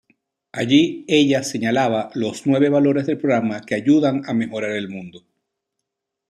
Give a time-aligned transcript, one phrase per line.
[0.51, 5.27] Allí ella señalaba los nueve valores del programa que ayudan a mejorar el mundo.